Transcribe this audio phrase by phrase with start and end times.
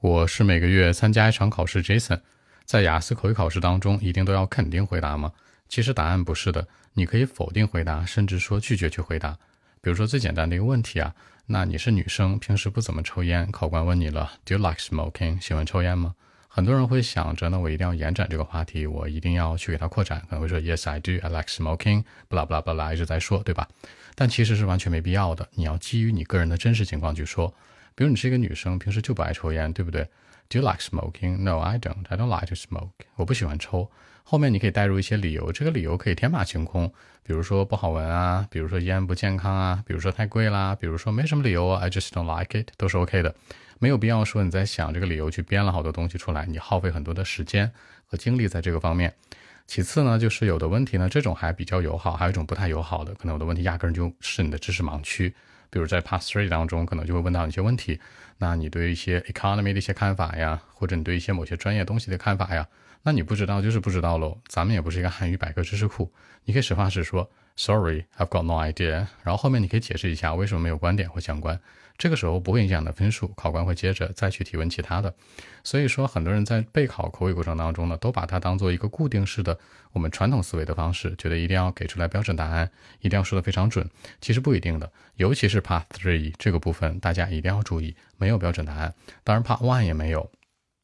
[0.00, 2.20] 我是每个月参加一场考试，Jason，
[2.64, 5.30] 在雅思口语考试当中，一定都要肯定回答吗？
[5.68, 9.36] 其实答案不是的，你可以否定回答，甚至说拒绝去回答。
[9.82, 15.38] 比如说最简单的一个问题啊，那你是女生，平时不怎么抽烟，考官问你了，Do you like smoking？
[15.38, 16.14] 喜欢抽烟吗？
[16.48, 21.12] 很多人会想着，呢我一定要延展这个话题，我一定要去给它扩展，可能会说 Yes, I do.
[21.20, 22.04] I like smoking.
[22.26, 23.68] 不啦不啦不啦，一直在说，对吧？
[24.14, 25.46] 但其实是完全没必要的。
[25.56, 27.52] 你要基于你个人的真实情况去说。
[27.94, 30.08] 比如你是一个女生，平时就不爱抽烟，对不对
[30.48, 31.38] ？Do you like smoking?
[31.38, 32.04] No, I don't.
[32.08, 32.90] I don't like to smoke.
[33.16, 33.90] 我不喜欢抽。
[34.22, 36.92] 后面你可以带入一些理由，这个理由可以天马行空，
[37.24, 43.34] 比如说不好闻啊，比如说烟不健康啊，比如说太贵啦，比如说没什么理由啊，I just don't like it，都是 OK 的。
[43.80, 47.72] 没有必要说你在想这个理由去编了好多东西出来，你耗费很多的时间
[48.06, 49.12] 和精力在这个方面。
[49.66, 55.34] 其次呢，就是有的问题呢，这种还比较友好，还有一种不太友好的，可能有的问题压根就是你的知识盲区。
[55.70, 58.00] 比如在 Pass Three 当中，可能就会问到一些问题，
[58.42, 62.66] 那你对一些 Economy 的一些看法呀，或者你对一些某些专业东西的看法呀，
[63.02, 64.38] 那你不知道就是不知道喽。
[64.48, 66.10] 咱们也不是一个汉语百科知识库，
[66.46, 69.06] 你可以实话实说，Sorry，I've got no idea。
[69.22, 71.60] 然后后面你可以解释一下为什么没有观点或相关。
[71.98, 75.14] 这个时候不会影响的分数，考官会接着再去提问其他的。
[75.62, 79.58] 所以说，很多人在备考口语过程当中呢，都把它当做一个固定式的
[79.92, 82.70] 我们传统思维的方式，觉得一定要给出来标准答案，
[83.00, 83.86] 一定要说的非常准。
[84.18, 88.94] 其实不一定的，尤其是 Part Three 这个部分，大家一定要注意，没没有标准答案。
[89.24, 90.30] 当然 Part One 也没有。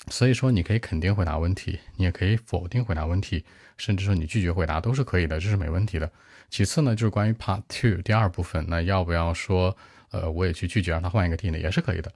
[0.09, 3.45] 所以说，你可以肯定回答问题，你也可以否定回答问题，
[3.77, 6.11] 甚至说你拒绝回答都是可以的，这是没问题的。
[6.51, 9.77] 其次呢，就是关于 Part Two 第二部分，那要不要说？
[10.11, 12.11] 呃，我也去拒绝让他换一个题呢，也是可以的。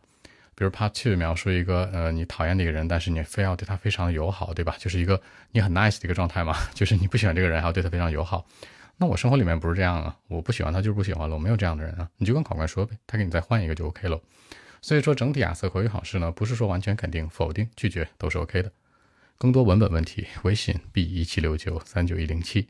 [0.55, 4.77] 比如 Part Two 描述一个呃你讨厌的一个人，但是你非要对他非常友好，对吧？
[4.79, 5.21] 就是一个
[5.51, 8.47] 你很 nice 的一个状态嘛， 就是你不喜欢这个人，还要对他非常友好。
[8.99, 12.09] 那我生活里面不是这样啊，我不喜欢他就是不喜欢了，我没有这样的人啊。
[12.19, 14.21] 你就跟考官说呗，他给你再换一个就 OK 了。
[14.83, 18.73] 所以说整体雅思口语考试呢，不是说完全肯定、否定、拒绝都是 OK 的。
[19.37, 22.69] 更多文本问题，微信 b 一七六九三九一零七。